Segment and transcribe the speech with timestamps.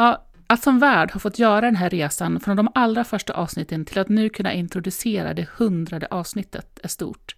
[0.00, 3.84] Ja, att som värd ha fått göra den här resan från de allra första avsnitten
[3.84, 7.36] till att nu kunna introducera det hundrade avsnittet är stort.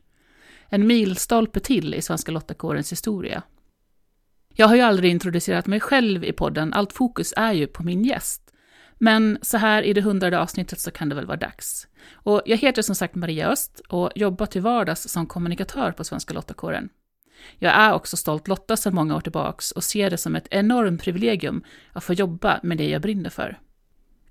[0.68, 3.42] En milstolpe till i Svenska Lottakårens historia.
[4.54, 8.04] Jag har ju aldrig introducerat mig själv i podden, allt fokus är ju på min
[8.04, 8.42] gäst.
[8.98, 11.88] Men så här i det hundrade avsnittet så kan det väl vara dags.
[12.12, 16.34] Och jag heter som sagt Maria Öst och jobbar till vardags som kommunikatör på Svenska
[16.34, 16.88] Lottakåren.
[17.58, 21.02] Jag är också stolt Lotta sedan många år tillbaks och ser det som ett enormt
[21.02, 23.58] privilegium att få jobba med det jag brinner för.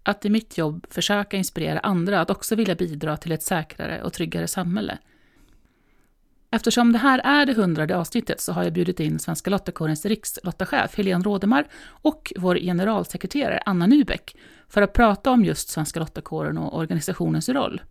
[0.04, 4.14] Att i mitt jobb försöka inspirera andra att också vilja bidra till ett säkrare och
[4.14, 4.98] tryggare samhälle.
[6.52, 10.98] Eftersom det här är det hundrade avsnittet så har jag bjudit in Svenska Lottakårens rikslottachef
[10.98, 14.36] Helene Rådemar och vår generalsekreterare Anna Nybeck
[14.68, 17.82] för att prata om just Svenska Lottakåren och organisationens roll.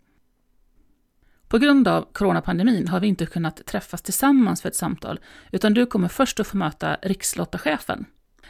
[1.48, 5.20] På grund av coronapandemin har vi inte kunnat träffas tillsammans för ett samtal,
[5.52, 8.04] utan du kommer först att få möta rikslottachefen.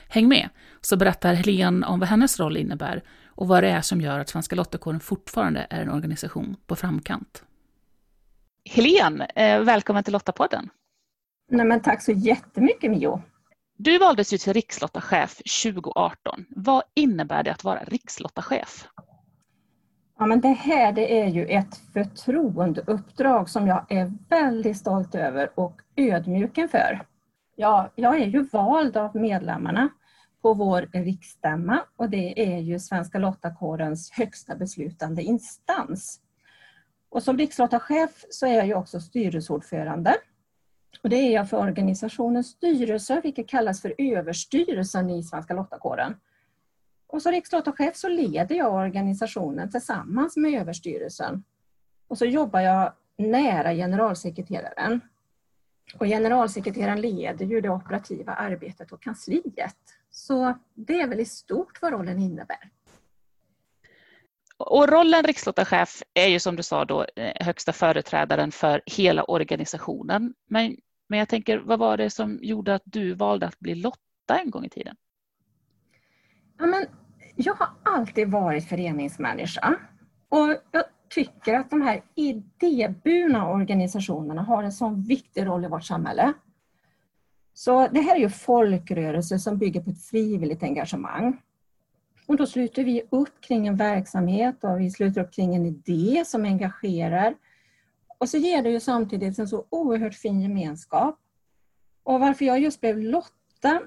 [0.08, 0.48] Häng med,
[0.80, 4.28] så berättar Helene om vad hennes roll innebär och vad det är som gör att
[4.28, 7.44] Svenska Lottakåren fortfarande är en organisation på framkant.
[8.64, 10.70] Helene, eh, välkommen till Lottapodden.
[11.50, 13.22] Nej, men tack så jättemycket Mio.
[13.76, 16.44] Du valdes ju till rikslottachef 2018.
[16.48, 18.88] Vad innebär det att vara rikslottachef?
[20.20, 25.50] Ja, men det här det är ju ett förtroendeuppdrag som jag är väldigt stolt över
[25.54, 27.06] och ödmjuk inför.
[27.56, 29.88] Ja, jag är ju vald av medlemmarna
[30.42, 36.20] på vår riksstämma och det är ju Svenska Lottakårens högsta beslutande instans.
[37.10, 40.14] Och som rikslottachef så är jag ju också styrelseordförande.
[41.02, 46.14] Och det är jag för organisationens styrelse, vilket kallas för överstyrelsen i Svenska Lottakåren.
[47.08, 51.44] Och som riksdatorchef så leder jag organisationen tillsammans med överstyrelsen.
[52.08, 55.00] Och så jobbar jag nära generalsekreteraren.
[55.98, 59.76] Och generalsekreteraren leder ju det operativa arbetet och kansliet.
[60.10, 62.70] Så det är väl i stort vad rollen innebär.
[64.56, 70.34] Och rollen rikslottachef är ju som du sa då eh, högsta företrädaren för hela organisationen.
[70.46, 70.76] Men,
[71.08, 74.50] men jag tänker, vad var det som gjorde att du valde att bli Lotta en
[74.50, 74.96] gång i tiden?
[76.58, 76.86] Ja, men
[77.36, 79.76] jag har alltid varit föreningsmänniska
[80.28, 85.84] och jag tycker att de här idéburna organisationerna har en sån viktig roll i vårt
[85.84, 86.32] samhälle.
[87.54, 91.42] Så det här är ju folkrörelser som bygger på ett frivilligt engagemang.
[92.26, 96.24] Och då sluter vi upp kring en verksamhet och vi sluter upp kring en idé
[96.26, 97.34] som engagerar.
[98.18, 101.18] Och så ger det ju samtidigt en så oerhört fin gemenskap.
[102.02, 103.80] Och varför jag just blev Lotta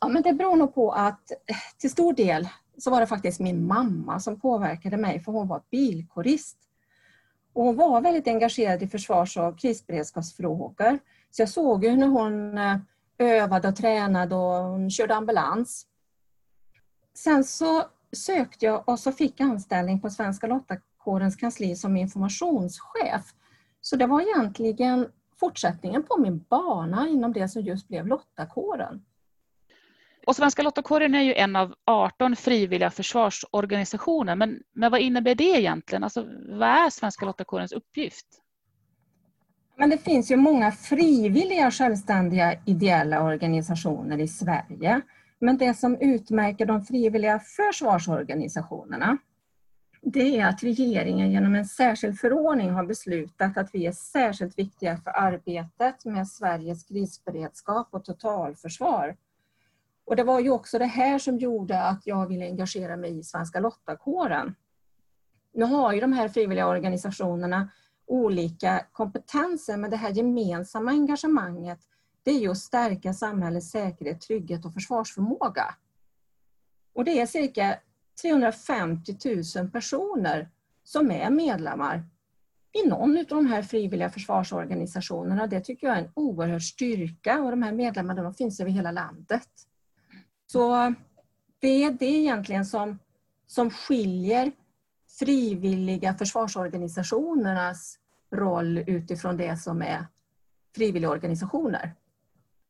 [0.00, 3.40] Ja, men det beror nog på att eh, till stor del så var det faktiskt
[3.40, 6.58] min mamma som påverkade mig för hon var bilkorist.
[7.52, 10.98] Och hon var väldigt engagerad i försvars och krisberedskapsfrågor.
[11.30, 12.76] Så jag såg ju när hon eh,
[13.18, 15.86] övade och tränade och hon körde ambulans.
[17.14, 23.34] Sen så sökte jag och så fick anställning på Svenska Lottakårens kansli som informationschef.
[23.80, 25.08] Så det var egentligen
[25.40, 29.04] fortsättningen på min bana inom det som just blev Lottakåren.
[30.30, 34.36] Och Svenska Lottakåren är ju en av 18 frivilliga försvarsorganisationer.
[34.36, 36.04] Men, men vad innebär det egentligen?
[36.04, 38.26] Alltså, vad är Svenska Lottakårens uppgift?
[39.76, 45.00] Men det finns ju många frivilliga självständiga ideella organisationer i Sverige.
[45.38, 49.18] Men det som utmärker de frivilliga försvarsorganisationerna
[50.02, 54.96] det är att regeringen genom en särskild förordning har beslutat att vi är särskilt viktiga
[54.96, 59.16] för arbetet med Sveriges krisberedskap och totalförsvar
[60.10, 63.22] och det var ju också det här som gjorde att jag ville engagera mig i
[63.22, 64.54] Svenska Lottakåren.
[65.54, 67.70] Nu har ju de här frivilliga organisationerna
[68.06, 71.78] olika kompetenser, men det här gemensamma engagemanget
[72.22, 75.74] det är ju att stärka samhällets säkerhet, trygghet och försvarsförmåga.
[76.92, 77.78] Och det är cirka
[78.22, 79.16] 350
[79.56, 80.50] 000 personer
[80.84, 82.04] som är medlemmar
[82.72, 85.46] i någon av de här frivilliga försvarsorganisationerna.
[85.46, 88.90] Det tycker jag är en oerhörd styrka och de här medlemmarna de finns över hela
[88.92, 89.69] landet.
[90.52, 90.94] Så
[91.58, 92.98] det är det egentligen som,
[93.46, 94.52] som skiljer
[95.18, 97.98] frivilliga försvarsorganisationernas
[98.30, 100.06] roll utifrån det som är
[100.74, 101.94] frivilligorganisationer.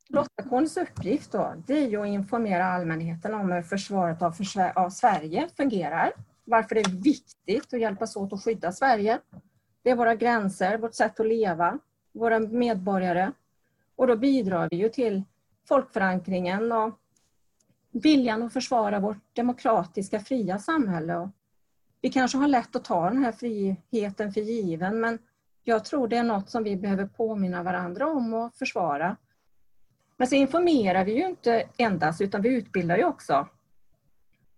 [0.09, 4.91] Lottakårens uppgift då, det är ju att informera allmänheten om hur försvaret av, försv av
[4.91, 6.13] Sverige fungerar.
[6.45, 9.19] Varför det är viktigt att hjälpas åt att skydda Sverige.
[9.83, 11.79] Det är våra gränser, vårt sätt att leva,
[12.13, 13.33] våra medborgare.
[13.97, 15.23] Och då bidrar vi ju till
[15.69, 17.01] folkförankringen och
[17.93, 21.31] viljan att försvara vårt demokratiska fria samhälle.
[22.01, 25.19] Vi kanske har lätt att ta den här friheten för given men
[25.65, 29.17] jag tror det är något som vi behöver påminna varandra om och försvara.
[30.17, 33.49] Men så informerar vi ju inte endast utan vi utbildar ju också.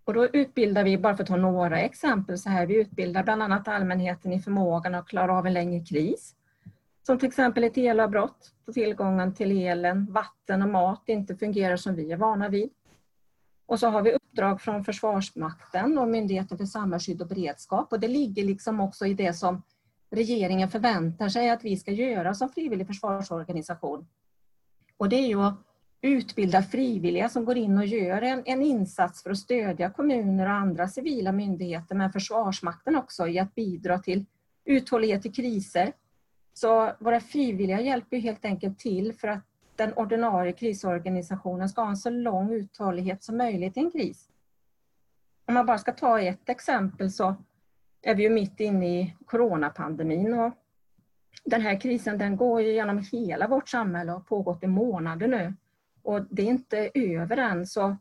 [0.04, 3.42] Och då utbildar vi, bara för att ta några exempel, så här, vi utbildar bland
[3.42, 6.34] annat allmänheten i förmågan att klara av en längre kris.
[7.02, 11.94] Som till exempel ett elavbrott, då tillgången till elen, vatten och mat inte fungerar som
[11.94, 12.70] vi är vana vid.
[13.72, 18.08] Och så har vi uppdrag från Försvarsmakten och Myndigheten för samhällsskydd och beredskap och det
[18.08, 19.62] ligger liksom också i det som
[20.10, 24.06] regeringen förväntar sig att vi ska göra som frivillig försvarsorganisation.
[24.96, 25.54] Och det är ju att
[26.00, 30.52] utbilda frivilliga som går in och gör en, en insats för att stödja kommuner och
[30.52, 34.24] andra civila myndigheter, men Försvarsmakten också i att bidra till
[34.64, 35.92] uthållighet i kriser.
[36.54, 41.96] Så våra frivilliga hjälper helt enkelt till för att den ordinarie krisorganisationen ska ha en
[41.96, 44.28] så lång uthållighet som möjligt i en kris.
[45.46, 47.34] Om man bara ska ta ett exempel så
[48.02, 50.52] är vi ju mitt inne i coronapandemin och
[51.44, 55.54] den här krisen den går genom hela vårt samhälle och har pågått i månader nu.
[56.02, 57.96] Och det är inte över än så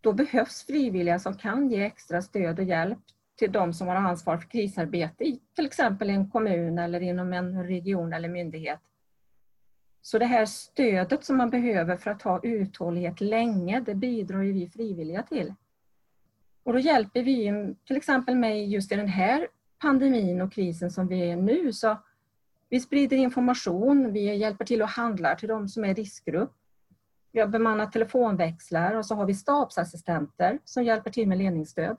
[0.00, 2.98] då behövs frivilliga som kan ge extra stöd och hjälp
[3.38, 7.64] till de som har ansvar för krisarbete i till exempel en kommun eller inom en
[7.64, 8.80] region eller myndighet.
[10.02, 14.52] Så det här stödet som man behöver för att ha uthållighet länge, det bidrar ju
[14.52, 15.54] vi frivilliga till.
[16.62, 19.46] Och då hjälper vi till exempel mig just i den här
[19.78, 21.72] pandemin och krisen som vi är nu.
[21.72, 21.96] Så
[22.68, 26.52] vi sprider information, vi hjälper till och handlar till de som är i riskgrupp.
[27.32, 31.98] Vi har bemannat telefonväxlar och så har vi stabsassistenter som hjälper till med ledningsstöd.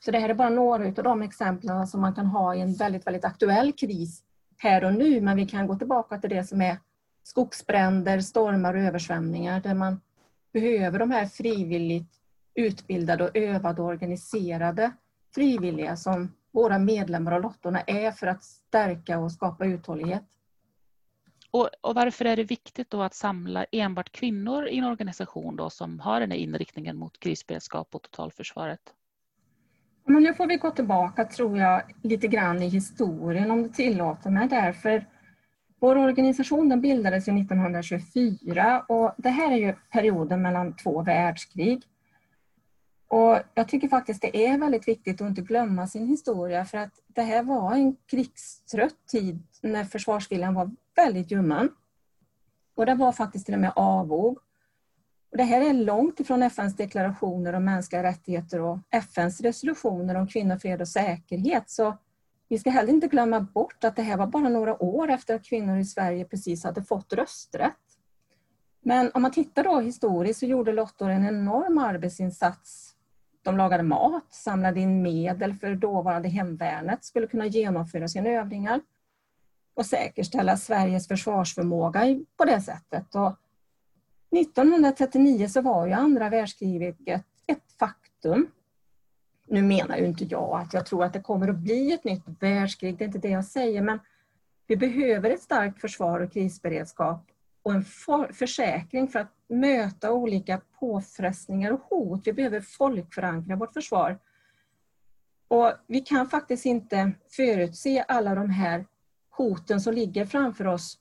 [0.00, 2.74] Så det här är bara några av de exemplen som man kan ha i en
[2.74, 4.22] väldigt, väldigt aktuell kris
[4.56, 6.78] här och nu, men vi kan gå tillbaka till det som är
[7.24, 10.00] skogsbränder, stormar och översvämningar där man
[10.52, 12.12] behöver de här frivilligt
[12.54, 14.92] utbildade och övade och organiserade
[15.34, 20.22] frivilliga som våra medlemmar och lottorna är för att stärka och skapa uthållighet.
[21.50, 25.70] Och, och, varför är det viktigt då att samla enbart kvinnor i en organisation då
[25.70, 28.80] som har den här inriktningen mot krisberedskap och totalförsvaret?
[30.04, 34.30] Men nu får vi gå tillbaka, tror jag, lite grann i historien om du tillåter
[34.30, 34.48] mig.
[34.48, 35.06] Därför
[35.84, 41.82] vår organisation den bildades 1924 och det här är ju perioden mellan två världskrig.
[43.08, 46.90] Och jag tycker faktiskt det är väldigt viktigt att inte glömma sin historia för att
[47.06, 51.68] det här var en krigstrött tid när försvarsviljan var väldigt ljummen.
[52.74, 54.38] Och det var faktiskt till och med avog.
[55.30, 60.26] Och det här är långt ifrån FNs deklarationer om mänskliga rättigheter och FNs resolutioner om
[60.26, 61.70] kvinnor, fred och säkerhet.
[61.70, 61.96] Så
[62.48, 65.44] vi ska heller inte glömma bort att det här var bara några år efter att
[65.44, 67.78] kvinnor i Sverige precis hade fått rösträtt.
[68.80, 72.94] Men om man tittar då historiskt så gjorde Lottor en enorm arbetsinsats
[73.44, 78.80] de lagade mat, samlade in medel för dåvarande hemvärnet skulle kunna genomföra sina övningar
[79.74, 82.00] och säkerställa Sveriges försvarsförmåga
[82.36, 83.14] på det sättet.
[83.14, 83.36] Och
[84.38, 86.96] 1939 så var ju andra världskriget
[87.46, 88.46] ett faktum.
[89.54, 92.22] Nu menar ju inte jag att jag tror att det kommer att bli ett nytt
[92.40, 93.98] världskrig, det är inte det jag säger, men
[94.66, 97.26] vi behöver ett starkt försvar och krisberedskap
[97.62, 102.26] och en för försäkring för att möta olika påfrestningar och hot.
[102.26, 104.18] Vi behöver folkförankra vårt försvar.
[105.48, 108.86] Och vi kan faktiskt inte förutse alla de här
[109.30, 110.98] hoten som ligger framför oss.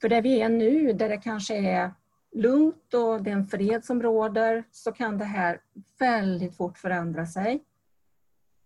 [0.00, 1.92] För där vi är nu, där det kanske är
[2.38, 5.60] lugnt och det är en fred som råder, så kan det här
[5.98, 7.64] väldigt fort förändra sig.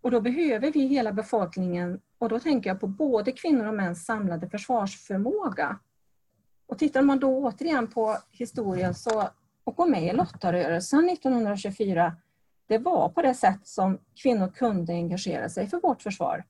[0.01, 4.05] Och då behöver vi hela befolkningen, och då tänker jag på både kvinnor och mäns
[4.05, 5.79] samlade försvarsförmåga.
[6.65, 9.29] Och tittar man då återigen på historien så,
[9.63, 12.15] och gå med i lottarörelsen 1924,
[12.67, 16.45] det var på det sätt som kvinnor kunde engagera sig för vårt försvar.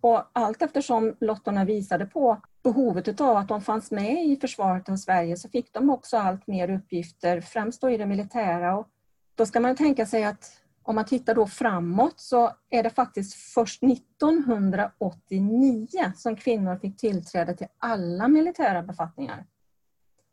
[0.00, 4.96] Och allt eftersom lottorna visade på behovet av att de fanns med i försvaret av
[4.96, 8.78] Sverige så fick de också allt mer uppgifter, främst då i det militära.
[8.78, 8.88] Och
[9.34, 13.34] då ska man tänka sig att om man tittar då framåt så är det faktiskt
[13.34, 19.46] först 1989 som kvinnor fick tillträde till alla militära befattningar.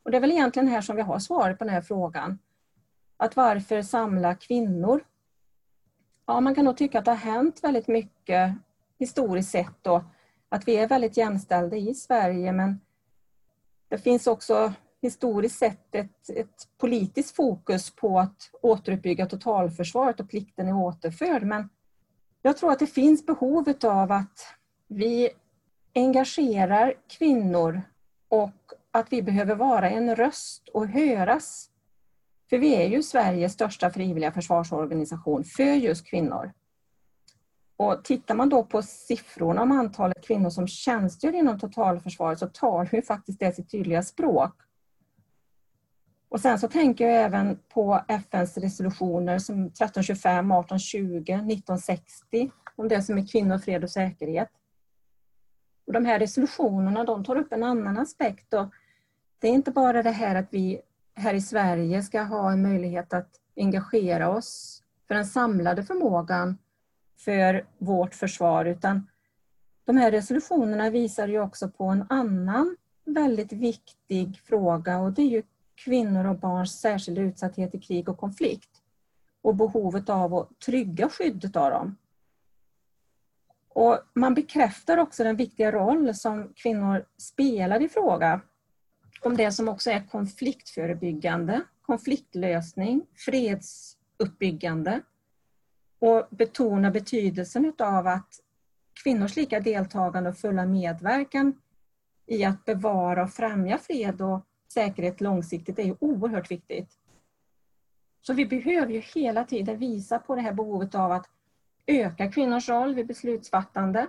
[0.02, 2.38] Och det är väl egentligen här som vi har svaret på den här frågan.
[3.16, 5.04] Att varför samla kvinnor?
[6.26, 8.54] Ja, man kan nog tycka att det har hänt väldigt mycket
[8.98, 10.04] historiskt sett då,
[10.48, 12.80] att vi är väldigt jämställda i Sverige men
[13.88, 20.68] det finns också historiskt sett ett, ett politiskt fokus på att återuppbygga totalförsvaret och plikten
[20.68, 21.42] är återförd.
[21.42, 21.68] Men
[22.42, 24.46] jag tror att det finns behovet av att
[24.88, 25.30] vi
[25.94, 27.82] engagerar kvinnor
[28.28, 31.70] och att vi behöver vara en röst och höras.
[32.50, 36.52] För vi är ju Sveriges största frivilliga försvarsorganisation för just kvinnor.
[37.78, 42.94] Och tittar man då på siffrorna om antalet kvinnor som tjänstgör inom totalförsvaret så talar
[42.94, 44.54] ju faktiskt det sitt tydliga språk.
[46.28, 53.02] Och sen så tänker jag även på FNs resolutioner som 1325, 1820, 1960 om det
[53.02, 54.50] som är kvinnor, fred och säkerhet.
[55.86, 58.54] Och de här resolutionerna de tar upp en annan aspekt.
[58.54, 58.70] Och
[59.38, 60.80] det är inte bara det här att vi
[61.14, 66.58] här i Sverige ska ha en möjlighet att engagera oss för den samlade förmågan
[67.18, 69.08] för vårt försvar utan
[69.84, 75.30] de här resolutionerna visar ju också på en annan väldigt viktig fråga och det är
[75.30, 75.42] ju
[75.74, 78.82] kvinnor och barns särskilda utsatthet i krig och konflikt
[79.42, 81.96] och behovet av att trygga skyddet av dem.
[83.68, 88.40] Och man bekräftar också den viktiga roll som kvinnor spelar i fråga
[89.20, 95.00] om det som också är konfliktförebyggande, konfliktlösning, fredsuppbyggande
[95.98, 98.40] och betona betydelsen av att
[99.02, 101.60] kvinnors lika deltagande och fulla medverkan
[102.26, 106.98] i att bevara och främja fred och säkerhet långsiktigt är ju oerhört viktigt.
[108.20, 111.28] Så vi behöver ju hela tiden visa på det här behovet av att
[111.86, 114.06] öka kvinnors roll vid beslutsfattande.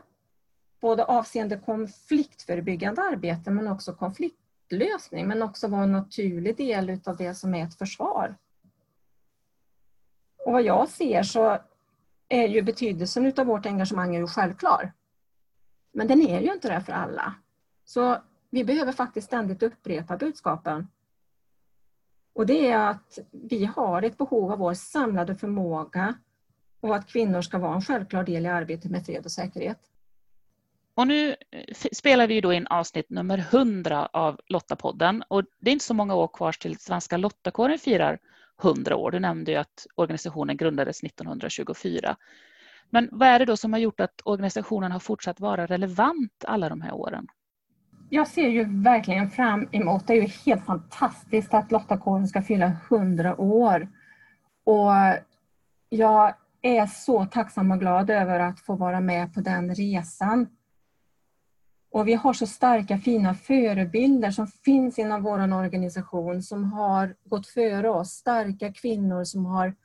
[0.81, 7.35] Både avseende konfliktförebyggande arbete men också konfliktlösning men också vara en naturlig del av det
[7.35, 8.35] som är ett försvar.
[10.45, 11.59] Och vad jag ser så
[12.29, 14.93] är ju betydelsen av vårt engagemang är ju självklar.
[15.91, 17.35] Men den är ju inte det för alla.
[17.85, 18.17] Så
[18.49, 20.87] vi behöver faktiskt ständigt upprepa budskapen.
[22.33, 26.15] Och det är att vi har ett behov av vår samlade förmåga
[26.79, 29.79] och att kvinnor ska vara en självklar del i arbetet med fred och säkerhet.
[30.93, 35.73] Och nu eh, spelar vi då in avsnitt nummer 100 av Lottapodden och det är
[35.73, 38.19] inte så många år kvar till Svenska Lottakåren firar
[38.63, 39.11] 100 år.
[39.11, 42.15] Du nämnde ju att organisationen grundades 1924.
[42.89, 46.69] Men vad är det då som har gjort att organisationen har fortsatt vara relevant alla
[46.69, 47.27] de här åren?
[48.09, 52.71] Jag ser ju verkligen fram emot, det är ju helt fantastiskt att Lottakåren ska fylla
[52.89, 53.89] 100 år.
[54.63, 54.91] Och
[55.89, 60.47] jag är så tacksam och glad över att få vara med på den resan.
[61.91, 67.47] Och vi har så starka fina förebilder som finns inom vår organisation som har gått
[67.47, 68.09] före oss.
[68.09, 69.75] Starka kvinnor som har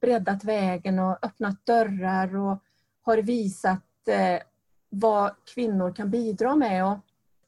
[0.00, 2.58] breddat vägen och öppnat dörrar och
[3.02, 4.42] har visat eh,
[4.88, 6.84] vad kvinnor kan bidra med.
[6.84, 6.98] Och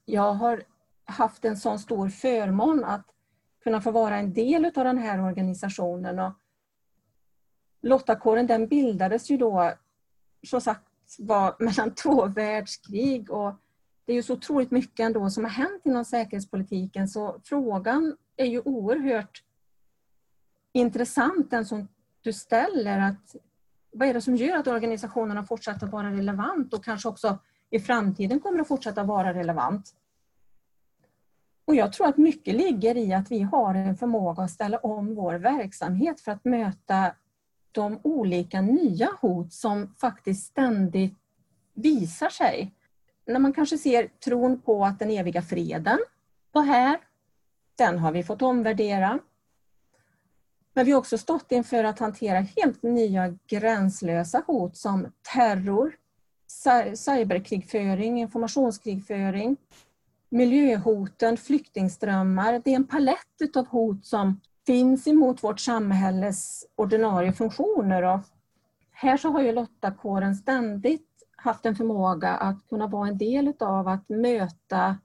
[0.04, 0.62] jag har
[1.04, 3.06] haft en sån stor förmån att
[3.64, 6.18] kunna få vara en del av den här organisationen.
[6.18, 6.32] Och
[7.82, 9.72] Lottakåren den bildades ju då,
[10.46, 10.82] som sagt
[11.18, 13.54] var mellan två världskrig och
[14.08, 18.46] det är ju så otroligt mycket ändå som har hänt inom säkerhetspolitiken så frågan är
[18.46, 19.42] ju oerhört
[20.72, 21.88] intressant den som
[22.22, 22.98] du ställer.
[22.98, 23.36] Att
[23.92, 27.38] vad är det som gör att organisationerna fortsätter att vara relevant och kanske också
[27.70, 29.94] i framtiden kommer att fortsätta vara relevant?
[31.64, 35.14] Och jag tror att mycket ligger i att vi har en förmåga att ställa om
[35.14, 37.14] vår verksamhet för att möta
[37.72, 41.18] de olika nya hot som faktiskt ständigt
[41.74, 42.74] visar sig
[43.28, 45.99] när man kanske ser tron på att den eviga freden
[46.52, 46.99] var här,
[47.76, 49.18] den har vi fått omvärdera.
[50.75, 55.97] Men vi har också stått inför att hantera helt nya gränslösa hot som terror,
[56.94, 59.56] cyberkrigföring, informationskrigföring,
[60.28, 62.62] miljöhoten, flyktingströmmar.
[62.64, 68.02] Det är en palett av hot som finns emot vårt samhälles ordinarie funktioner.
[68.02, 68.20] Och
[68.90, 71.07] här så har ju Lottakåren ständigt
[71.40, 74.99] haft en förmåga att kunna vara en del av att möta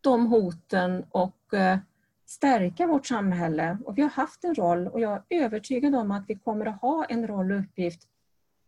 [0.00, 1.78] de hoten och eh,
[2.26, 3.78] stärka vårt samhälle.
[3.84, 6.80] Och vi har haft en roll och jag är övertygad om att vi kommer att
[6.80, 8.08] ha en roll och uppgift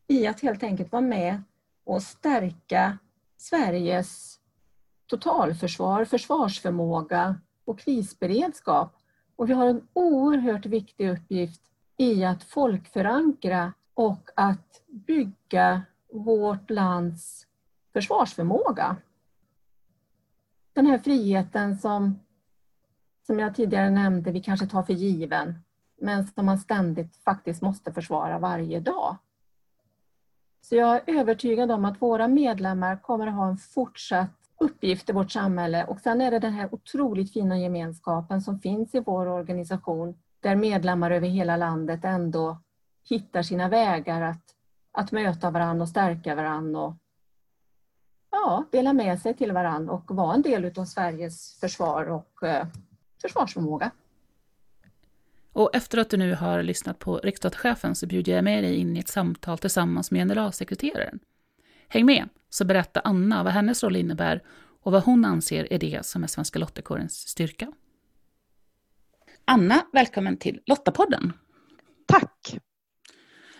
[0.08, 1.42] i att helt enkelt vara med
[1.84, 2.98] och stärka
[3.36, 4.38] Sveriges
[5.06, 8.96] totalförsvar, försvarsförmåga och krisberedskap.
[9.36, 11.62] Och vi har en oerhört viktig uppgift
[11.96, 15.82] i att folkförankra och att bygga
[16.18, 17.46] vårt lands
[17.92, 18.96] försvarsförmåga.
[20.72, 22.20] Den här friheten som,
[23.26, 25.54] som jag tidigare nämnde, vi kanske tar för given,
[26.00, 29.16] men som man ständigt faktiskt måste försvara varje dag.
[30.60, 34.30] Så jag är övertygad om att våra medlemmar kommer att ha en fortsatt
[34.60, 38.94] uppgift i vårt samhälle och sen är det den här otroligt fina gemenskapen som finns
[38.94, 42.58] i vår organisation där medlemmar över hela landet ändå
[43.08, 44.54] hittar sina vägar att,
[44.96, 46.94] att möta varandra och stärka varandra och
[48.30, 52.66] ja, dela med sig till varandra och vara en del av Sveriges försvar och eh,
[53.22, 53.90] försvarsförmåga.
[55.52, 58.96] Och efter att du nu har lyssnat på riksdatschefen så bjuder jag med dig in
[58.96, 61.18] i ett samtal tillsammans med generalsekreteraren.
[61.88, 64.42] Häng med, så berättar Anna vad hennes roll innebär
[64.82, 67.72] och vad hon anser är det som är Svenska Lottakårens styrka.
[69.44, 71.32] Anna, välkommen till Lottapodden.
[72.06, 72.58] Tack!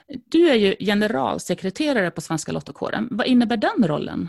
[0.09, 3.09] Du är ju generalsekreterare på Svenska lottokåren.
[3.11, 4.29] Vad innebär den rollen?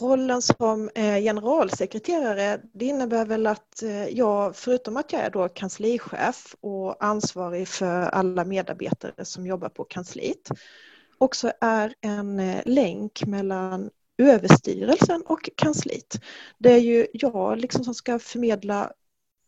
[0.00, 5.48] Rollen som eh, generalsekreterare det innebär väl att eh, jag, förutom att jag är då
[5.48, 10.50] kanslichef och ansvarig för alla medarbetare som jobbar på kansliet,
[11.18, 16.20] också är en eh, länk mellan överstyrelsen och kansliet.
[16.58, 18.92] Det är ju jag liksom som ska förmedla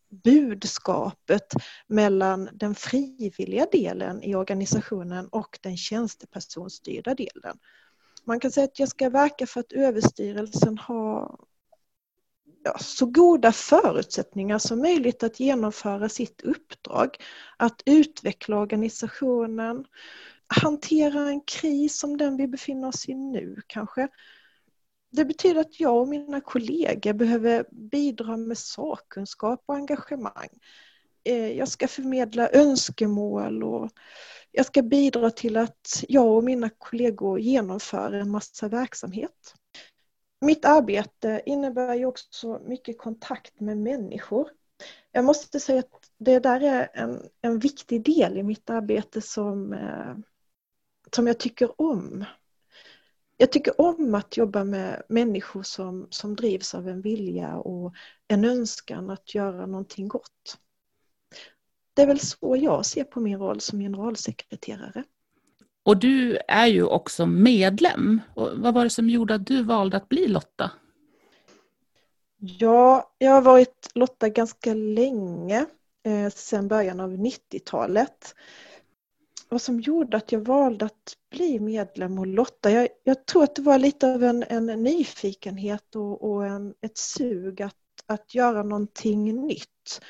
[0.09, 1.53] budskapet
[1.87, 7.57] mellan den frivilliga delen i organisationen och den tjänstepersonstyrda delen.
[8.23, 11.39] Man kan säga att jag ska verka för att överstyrelsen har
[12.63, 17.17] ja, så goda förutsättningar som möjligt att genomföra sitt uppdrag.
[17.57, 19.85] Att utveckla organisationen,
[20.47, 24.07] hantera en kris som den vi befinner oss i nu kanske.
[25.11, 30.49] Det betyder att jag och mina kollegor behöver bidra med sakkunskap och engagemang.
[31.23, 33.91] Eh, jag ska förmedla önskemål och
[34.51, 39.53] jag ska bidra till att jag och mina kollegor genomför en massa verksamhet.
[40.41, 44.49] Mitt arbete innebär ju också mycket kontakt med människor.
[45.11, 49.73] Jag måste säga att det där är en, en viktig del i mitt arbete som,
[49.73, 50.15] eh,
[51.15, 52.25] som jag tycker om.
[53.41, 57.93] Jag tycker om att jobba med människor som, som drivs av en vilja och
[58.27, 60.57] en önskan att göra någonting gott.
[61.93, 65.03] Det är väl så jag ser på min roll som generalsekreterare.
[65.83, 68.21] Och du är ju också medlem.
[68.35, 70.71] Och vad var det som gjorde att du valde att bli Lotta?
[72.37, 75.65] Ja, jag har varit Lotta ganska länge,
[76.05, 78.35] eh, sedan början av 90-talet.
[79.49, 83.55] Vad som gjorde att jag valde att bli medlem och Lotta, jag, jag tror att
[83.55, 88.63] det var lite av en, en nyfikenhet och, och en, ett sug att, att göra
[88.63, 90.01] någonting nytt.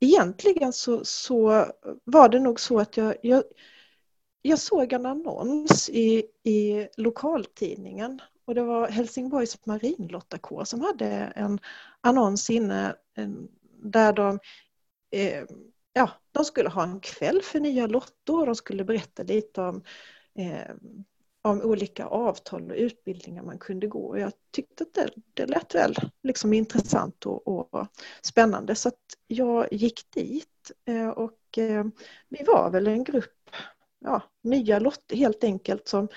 [0.00, 1.66] Egentligen så, så
[2.04, 3.42] var det nog så att jag, jag,
[4.42, 8.20] jag såg en annons i, i lokaltidningen.
[8.44, 11.60] Och det var Helsingborgs marinlottakår som hade en
[12.00, 13.28] annons inne eh,
[13.82, 14.38] där de,
[15.10, 15.44] eh,
[15.92, 19.82] ja, de skulle ha en kväll för nya lottor och de skulle berätta lite om
[20.38, 20.74] eh,
[21.42, 24.06] om olika avtal och utbildningar man kunde gå.
[24.06, 27.86] Och jag tyckte att det, det lät väl liksom intressant och, och
[28.22, 31.84] spännande så att jag gick dit eh, och eh,
[32.28, 33.50] vi var väl en grupp
[34.04, 36.08] ja, nya lotter helt enkelt som,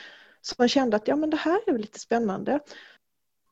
[0.42, 2.60] som kände att ja men det här är väl lite spännande.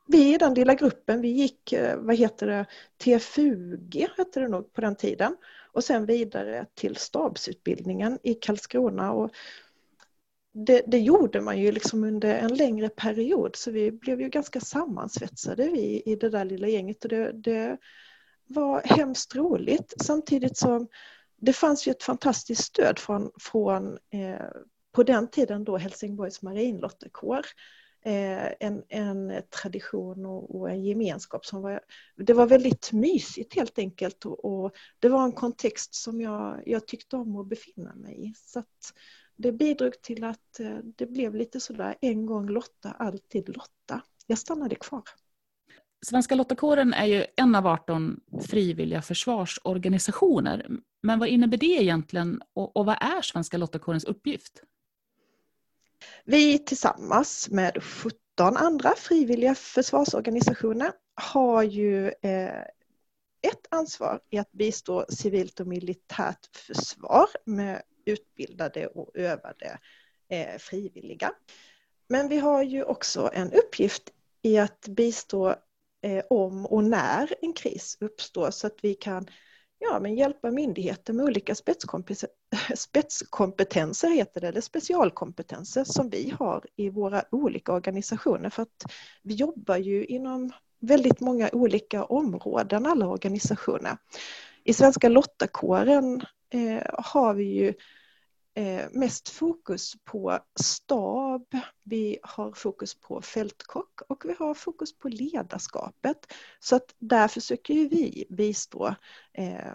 [0.08, 2.66] Vi i den lilla gruppen, vi gick, eh, vad heter det,
[2.98, 5.38] TFUG hette det nog på den tiden
[5.74, 9.12] och sen vidare till stabsutbildningen i Karlskrona.
[9.12, 9.32] Och
[10.54, 13.56] det, det, gjorde man ju liksom under en längre period.
[13.56, 17.04] Så vi blev ju ganska sammansvetsade vi i det där lilla gänget.
[17.04, 17.78] Och det, det
[18.48, 19.94] var hemskt roligt.
[19.98, 20.88] Samtidigt som
[21.38, 24.48] det fanns ju ett fantastiskt stöd från, från eh,
[24.92, 27.46] på den tiden då Helsingborgs marinlottekår.
[28.06, 31.80] Eh, en, en tradition och, och, en gemenskap som var,
[32.16, 36.88] det var väldigt mysigt helt enkelt och, och det var en kontext som jag, jag
[36.88, 38.34] tyckte om att befinna mig i.
[38.36, 38.94] Så att,
[39.36, 44.02] det bidrog till att eh, det blev lite sådär en gång Lotta, alltid Lotta.
[44.28, 45.04] Jag stannade kvar.
[46.06, 50.68] Svenska Lottakåren är ju en av 18 frivilliga försvarsorganisationer.
[51.02, 54.64] Men vad innebär det egentligen och, och vad är Svenska Lottakårens uppgift?
[56.26, 58.14] Vi tillsammans med 17
[58.58, 62.62] andra frivilliga försvarsorganisationer har ju eh,
[63.48, 69.80] ett ansvar i att bistå civilt och militärt försvar med utbildade och övade
[70.30, 71.32] eh, frivilliga.
[72.10, 74.04] Men vi har ju också en uppgift
[74.42, 75.56] i att bistå
[76.02, 79.28] eh, om och när en kris uppstår så att vi kan
[79.80, 82.30] ja, men hjälpa myndigheter med olika spetskompetenser,
[82.76, 89.34] spetskompetenser heter det, eller specialkompetenser som vi har i våra olika organisationer för att vi
[89.34, 93.98] jobbar ju inom väldigt många olika områden, alla organisationer.
[94.64, 97.74] I Svenska Lottakåren eh, har vi ju
[98.56, 101.46] eh, mest fokus på stab,
[101.84, 106.34] vi har fokus på fältkock och vi har fokus på ledarskapet.
[106.60, 108.96] Så att där försöker vi bistå
[109.34, 109.74] eh,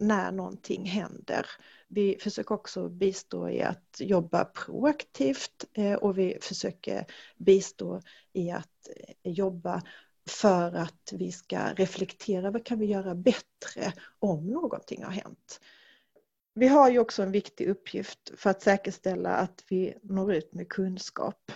[0.00, 1.46] när någonting händer.
[1.88, 8.88] Vi försöker också bistå i att jobba proaktivt eh, och vi försöker bistå i att
[8.96, 9.82] eh, jobba
[10.28, 15.60] för att vi ska reflektera vad kan vi göra bättre om någonting har hänt.
[16.54, 20.68] Vi har ju också en viktig uppgift för att säkerställa att vi når ut med
[20.68, 21.52] kunskap.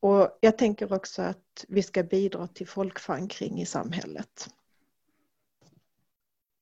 [0.00, 4.48] Och jag tänker också att vi ska bidra till folkförankring i samhället.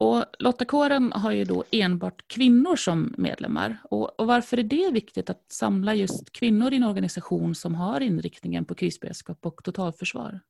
[0.00, 3.76] Och Lottakåren har ju då enbart kvinnor som medlemmar.
[3.90, 8.00] Och, och, varför är det viktigt att samla just kvinnor i en organisation som har
[8.00, 10.40] inriktningen på krisberedskap och totalförsvar?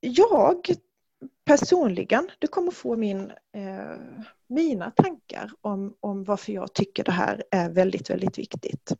[0.00, 0.74] Jag
[1.44, 3.96] personligen, du kommer få min, eh,
[4.46, 8.92] mina tankar om, om varför jag tycker det här är väldigt, väldigt viktigt.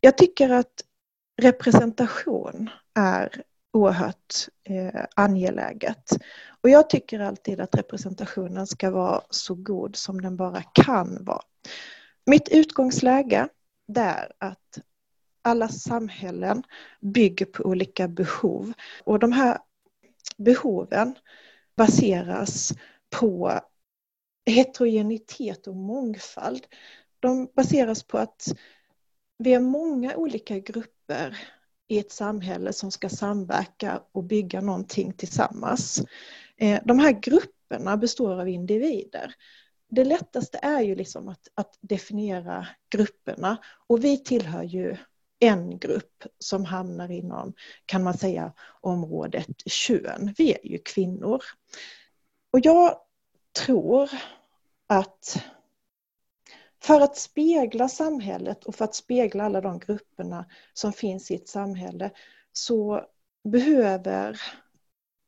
[0.00, 0.84] Jag tycker att
[1.42, 6.10] representation är oerhört eh, angeläget.
[6.60, 11.42] Och jag tycker alltid att representationen ska vara så god som den bara kan vara.
[12.26, 13.48] Mitt utgångsläge
[13.96, 14.78] är att
[15.42, 16.62] alla samhällen
[17.00, 18.72] bygger på olika behov
[19.04, 19.58] och de här
[20.36, 21.14] behoven
[21.76, 22.72] baseras
[23.10, 23.60] på
[24.46, 26.66] heterogenitet och mångfald.
[27.20, 28.54] De baseras på att
[29.38, 31.38] vi är många olika grupper
[31.90, 36.02] i ett samhälle som ska samverka och bygga någonting tillsammans.
[36.56, 39.34] Eh, de här grupperna består av individer.
[39.88, 44.96] Det lättaste är ju liksom att, att definiera grupperna och vi tillhör ju
[45.38, 47.52] en grupp som hamnar inom,
[47.86, 50.34] kan man säga, området kön.
[50.38, 51.42] Vi är ju kvinnor.
[52.52, 52.96] Och jag
[53.66, 54.10] tror
[54.86, 55.42] att
[56.82, 61.48] för att spegla samhället och för att spegla alla de grupperna som finns i ett
[61.48, 62.10] samhälle
[62.52, 63.06] så
[63.44, 64.40] behöver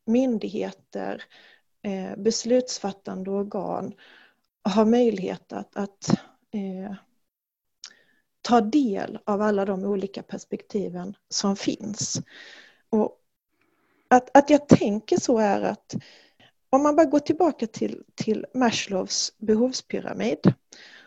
[0.07, 1.23] myndigheter,
[1.83, 3.95] eh, beslutsfattande organ
[4.75, 6.11] ha möjlighet att, att
[6.51, 6.95] eh,
[8.43, 12.23] ta del av alla de olika perspektiven som finns.
[12.91, 13.19] Och
[14.09, 15.95] att, att jag tänker så är att
[16.71, 20.55] om man bara går tillbaka till, till Maslows behovspyramid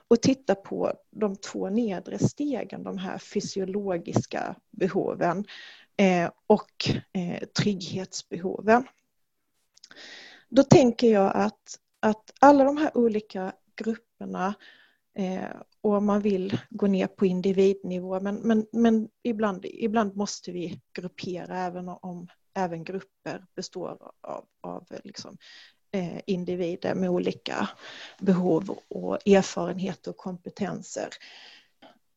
[0.07, 5.45] och titta på de två nedre stegen, de här fysiologiska behoven
[5.97, 8.87] eh, och eh, trygghetsbehoven.
[10.49, 14.53] Då tänker jag att, att alla de här olika grupperna
[15.17, 20.51] eh, och om man vill gå ner på individnivå men, men, men ibland, ibland måste
[20.51, 25.37] vi gruppera även om även grupper består av, av liksom,
[25.95, 27.69] Eh, individer med olika
[28.19, 31.09] behov och erfarenheter och kompetenser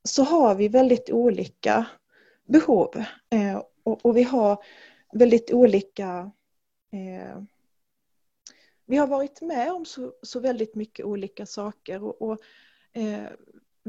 [0.05, 1.87] så har vi väldigt olika
[2.45, 4.65] behov eh, och, vi har
[5.13, 6.31] väldigt olika
[6.93, 7.43] eh,
[8.87, 12.39] vi har varit med om så, så väldigt mycket olika saker och, och
[12.93, 13.29] eh,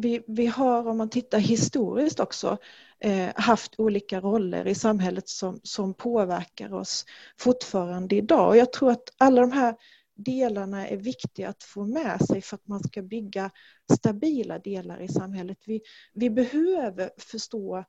[0.02, 2.58] vi, vi har, om man tittar historiskt också,
[3.00, 7.06] eh, haft olika roller i samhället som, som påverkar oss
[7.38, 8.48] fortfarande idag.
[8.48, 9.76] Och jag tror att alla de här
[10.16, 13.52] delarna är viktiga att få med sig för att man ska bygga
[13.94, 15.58] stabila delar i samhället.
[15.66, 15.82] Vi,
[16.14, 17.84] vi behöver förstå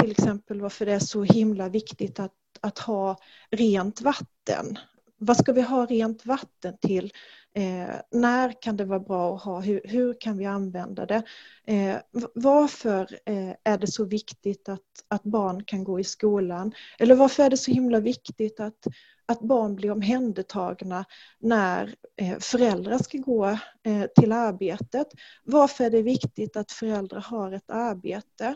[0.00, 3.16] till exempel varför det är så himla viktigt att, att ha
[3.50, 4.78] rent vatten.
[5.24, 7.12] Vad ska vi ha rent vatten till?
[7.54, 9.60] Eh, när kan det vara bra att ha?
[9.60, 11.22] Hur, hur kan vi använda det?
[11.66, 11.96] Eh,
[12.34, 16.72] varför eh, är det så viktigt att, att barn kan gå i skolan?
[16.98, 18.86] Eller varför är det så himla viktigt att,
[19.26, 21.04] att barn blir omhändertagna
[21.38, 23.46] när eh, föräldrar ska gå
[23.82, 25.06] eh, till arbetet?
[25.44, 28.54] Varför är det viktigt att föräldrar har ett arbete?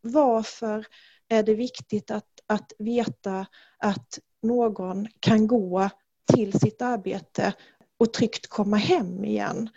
[0.00, 0.86] Varför
[1.28, 3.46] är det viktigt att, att veta
[3.78, 5.90] att någon kan gå
[6.32, 7.54] till sitt arbete
[7.98, 9.70] och tryggt komma hem igen.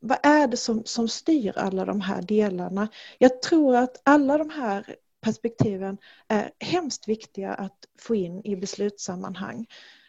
[0.00, 2.88] Vad är det som, som styr alla de här delarna?
[3.18, 9.66] Jag tror att alla de här perspektiven är hemskt viktiga att få in i beslutssammanhang.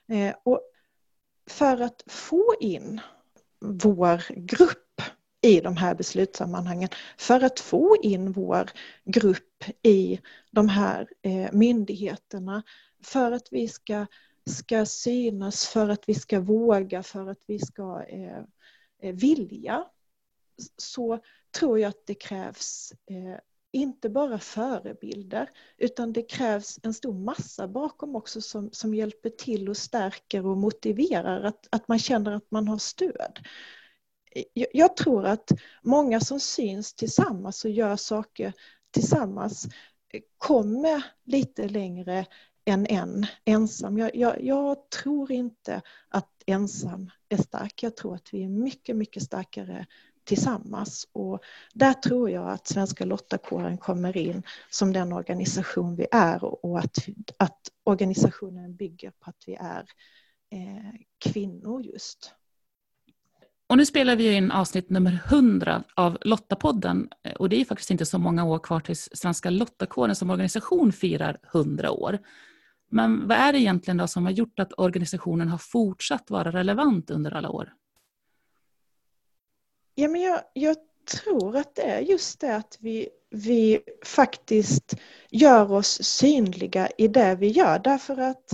[0.07, 0.61] Eh, och
[1.49, 3.01] för att få in
[3.59, 5.01] vår grupp
[5.41, 8.69] i de här beslutssammanhangen, för att få in vår
[9.05, 10.19] grupp i
[10.51, 12.63] de här eh, myndigheterna,
[13.03, 14.05] för att vi ska
[14.49, 18.43] ska synas, för att vi ska våga, för att vi ska eh,
[19.01, 19.85] eh, vilja
[20.77, 21.19] så
[21.59, 23.39] tror jag att det krävs eh,
[23.71, 29.69] inte bara förebilder utan det krävs en stor massa bakom också som, som hjälper till
[29.69, 33.39] och stärker och motiverar att, att man känner att man har stöd.
[34.31, 35.51] Eh, jag tror att
[35.83, 38.53] många som syns tillsammans och gör saker
[38.91, 39.65] tillsammans
[40.13, 42.25] eh, kommer lite längre
[42.69, 43.97] än en ensam.
[43.97, 47.83] Jag, jag, jag, tror inte att ensam är stark.
[47.83, 49.85] Jag tror att vi är mycket, mycket starkare
[50.23, 51.07] tillsammans.
[51.11, 51.39] Och
[51.73, 56.97] där tror jag att Svenska Lottakåren kommer in som den organisation vi är och att,
[57.37, 59.85] att organisationen bygger på att vi är
[60.51, 62.33] eh, kvinnor just.
[63.67, 68.05] Och nu spelar vi in avsnitt nummer 100 av Lottapodden och det är faktiskt inte
[68.05, 72.19] så många år kvar tills Svenska Lottakåren som organisation firar 100 år.
[72.89, 77.11] Men vad är det egentligen då som har gjort att organisationen har fortsatt vara relevant
[77.11, 77.73] under alla år?
[79.95, 80.77] Ja, men jag, jag
[81.23, 84.95] tror att det är just det att vi, vi faktiskt
[85.29, 87.79] gör oss synliga i det vi gör.
[87.79, 88.53] Därför att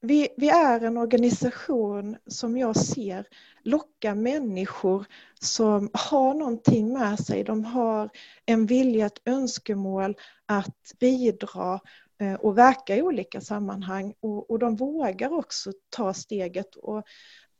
[0.00, 3.26] vi, vi är en organisation som jag ser
[3.62, 5.06] lockar människor
[5.40, 7.44] som har någonting med sig.
[7.44, 8.10] De har
[8.46, 11.80] en vilja, ett önskemål att bidra
[12.18, 16.76] Eh, och verka i olika sammanhang och, och de vågar också ta steget.
[16.76, 17.06] Och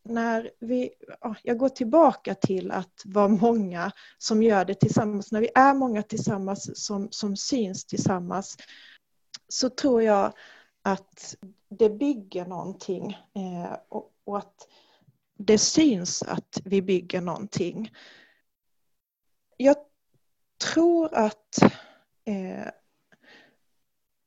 [0.03, 0.91] när vi,
[1.43, 5.33] jag går tillbaka till att vara många som gör det tillsammans.
[5.33, 8.57] När vi är många tillsammans som, som syns tillsammans
[9.49, 10.33] så tror jag
[10.83, 11.37] att
[11.69, 14.69] det bygger någonting eh, och, och, att
[15.39, 17.91] det syns att vi bygger någonting.
[19.57, 19.77] Jag
[20.75, 21.63] tror att
[22.25, 22.69] eh,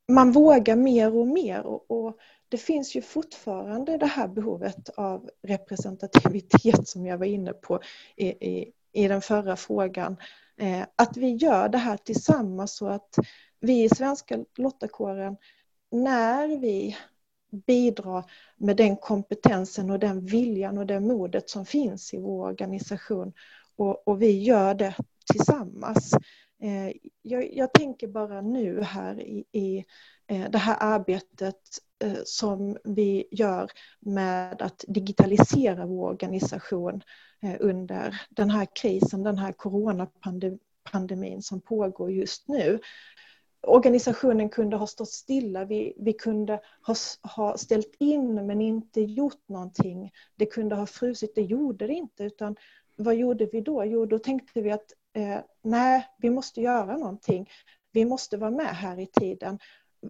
[0.09, 2.17] man vågar mer och mer och, och,
[2.51, 7.79] det finns ju fortfarande det här behovet av representativitet som jag var inne på
[8.15, 10.17] i, i, i den förra frågan.
[10.57, 13.15] Eh, att vi gör det här tillsammans så att
[13.59, 15.37] vi i Svenska Lottakåren
[15.91, 16.97] när vi
[17.67, 23.33] bidrar med den kompetensen och den viljan och det modet som finns i vår organisation
[23.75, 24.95] och, och vi gör det
[25.31, 26.15] tillsammans.
[26.61, 26.91] Eh,
[27.21, 29.85] jag, jag, tänker bara nu här i, i
[30.27, 31.59] eh, det här arbetet
[32.03, 37.01] eh, som vi gör med att digitalisera vår organisation
[37.41, 42.79] eh, under den här krisen, den här coronapandemin som pågår just nu
[43.61, 46.95] organisationen kunde ha stått stilla, vi, vi kunde ha,
[47.35, 50.11] ha ställt in men inte gjort någonting.
[50.35, 52.23] Det kunde ha frusit, det gjorde det inte.
[52.23, 52.55] Utan
[52.95, 53.85] vad gjorde vi då?
[53.85, 57.49] Jo, då tänkte vi att eh, nej, vi måste göra någonting.
[57.91, 59.59] Vi måste vara med här i tiden.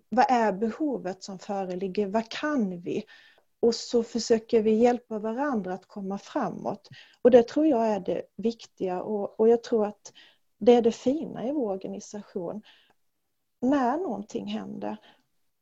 [0.10, 2.08] Vad är behovet som föreligger?
[2.08, 3.04] Vad kan vi?
[3.60, 6.88] Och så försöker vi hjälpa varandra att komma framåt.
[7.22, 10.14] Och det tror jag är det viktiga och, och jag tror att
[10.58, 12.62] det är det fina i vår organisation
[13.62, 14.98] när någonting händer,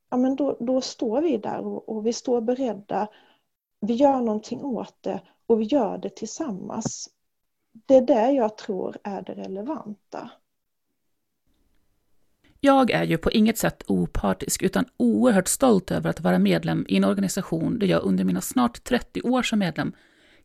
[0.10, 3.08] ja, men då, då står vi där och, och, vi står beredda.
[3.80, 7.10] Vi gör någonting åt det och vi gör det tillsammans.
[7.86, 10.30] Det är det jag tror är det relevanta.
[12.60, 16.98] Jag är ju på inget sätt opartisk utan oerhört stolt över att vara medlem i
[16.98, 19.94] en organisation där jag under mina snart 30 år som medlem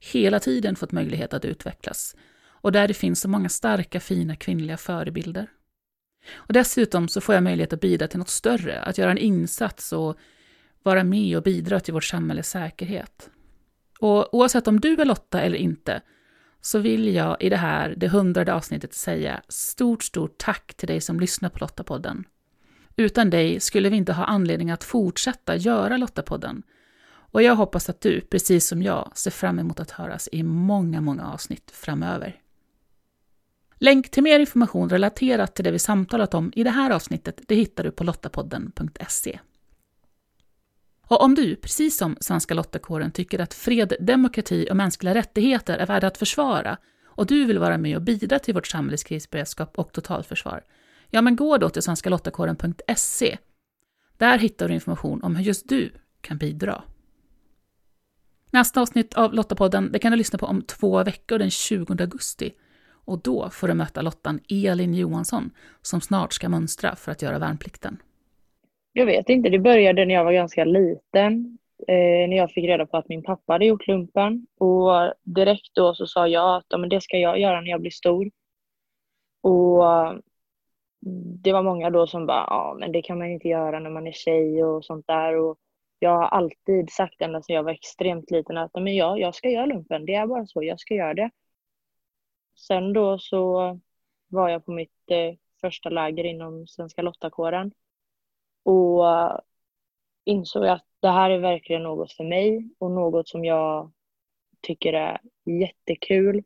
[0.00, 2.16] hela tiden fått möjlighet att utvecklas
[2.62, 5.50] och där det finns så många starka, fina kvinnliga förebilder.
[6.34, 9.92] Och dessutom så får jag möjlighet att bidra till något större, att göra en insats
[9.92, 10.18] och
[10.82, 13.30] vara med och bidra till vårt samhälles säkerhet.
[13.98, 16.00] Och oavsett om du är Lotta eller inte,
[16.62, 21.00] så vill jag i det här, det hundrade avsnittet, säga stort, stort tack till dig
[21.00, 22.24] som lyssnar på Lottapodden.
[22.96, 26.62] Utan dig skulle vi inte ha anledning att fortsätta göra Lottapodden.
[27.06, 31.00] Och jag hoppas att du, precis som jag, ser fram emot att höras i många,
[31.00, 32.36] många avsnitt framöver.
[33.78, 37.54] Länk till mer information relaterat till det vi samtalat om i det här avsnittet det
[37.54, 39.38] hittar du på lottapodden.se.
[41.12, 45.86] Och om du, precis som Svenska Lottakåren, tycker att fred, demokrati och mänskliga rättigheter är
[45.86, 49.92] värda att försvara och du vill vara med och bidra till vårt samhälles krisberedskap och
[49.92, 50.64] totalförsvar,
[51.10, 53.38] ja men gå då till svenskalottakåren.se.
[54.16, 56.82] Där hittar du information om hur just du kan bidra.
[58.50, 62.52] Nästa avsnitt av Lottapodden det kan du lyssna på om två veckor den 20 augusti
[63.04, 65.50] och då får du möta Lottan Elin Johansson
[65.82, 67.98] som snart ska mönstra för att göra värnplikten.
[68.92, 71.58] Jag vet inte, det började när jag var ganska liten.
[71.88, 74.46] Eh, när jag fick reda på att min pappa hade gjort lumpen.
[74.58, 77.80] Och direkt då så sa jag att ja, men det ska jag göra när jag
[77.80, 78.30] blir stor.
[79.40, 80.22] Och mm,
[81.42, 84.06] det var många då som bara, ja men det kan man inte göra när man
[84.06, 85.36] är tjej och sånt där.
[85.36, 85.58] Och
[85.98, 89.48] jag har alltid sagt ända sedan jag var extremt liten att men ja, jag ska
[89.50, 90.06] göra lumpen.
[90.06, 91.30] Det är bara så, jag ska göra det.
[92.68, 93.78] Sen då så
[94.28, 97.72] var jag på mitt eh, första läger inom Svenska Lottakåren
[98.62, 99.38] och eh,
[100.24, 103.92] insåg att det här är verkligen något för mig och något som jag
[104.60, 106.42] tycker är jättekul.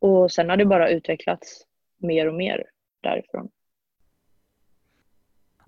[0.00, 1.66] Och sen har det bara utvecklats
[1.96, 2.64] mer och mer
[3.00, 3.48] därifrån.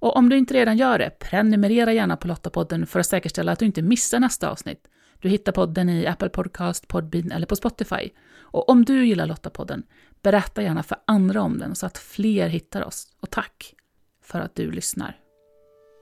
[0.00, 3.58] Och om du inte redan gör det, prenumerera gärna på Lottapodden för att säkerställa att
[3.58, 4.88] du inte missar nästa avsnitt.
[5.20, 8.10] Du hittar podden i Apple Podcast, Podbean eller på Spotify.
[8.38, 9.82] Och om du gillar Lottapodden,
[10.22, 13.16] berätta gärna för andra om den så att fler hittar oss.
[13.20, 13.74] Och tack
[14.22, 15.27] för att du lyssnar.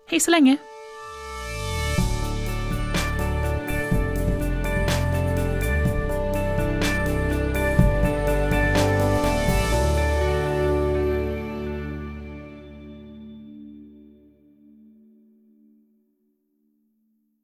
[0.08, 0.56] Hej så länge!